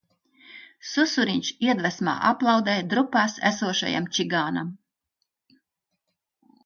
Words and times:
Susuriņš 0.91 1.51
iedvesmā 1.65 2.15
aplaudē 2.31 2.77
drupās 2.95 3.37
esošajam 3.53 4.09
čigānam. 4.17 4.73